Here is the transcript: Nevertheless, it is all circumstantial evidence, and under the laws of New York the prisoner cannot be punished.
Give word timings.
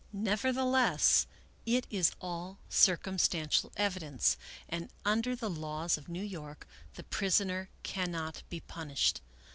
Nevertheless, 0.13 1.27
it 1.63 1.85
is 1.91 2.11
all 2.19 2.57
circumstantial 2.69 3.71
evidence, 3.77 4.35
and 4.67 4.89
under 5.05 5.35
the 5.35 5.47
laws 5.47 5.95
of 5.95 6.09
New 6.09 6.23
York 6.23 6.67
the 6.95 7.03
prisoner 7.03 7.69
cannot 7.83 8.41
be 8.49 8.61
punished. 8.61 9.21